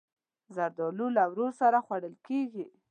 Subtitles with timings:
[0.55, 2.65] زردالو له ورور سره خوړل کېږي.